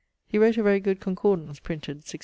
[0.27, 2.19] He wrote a very good concordance, printed <1671>.